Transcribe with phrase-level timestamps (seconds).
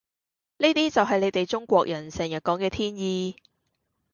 [0.57, 3.35] 呢啲就係你地中國人成日講嘅天意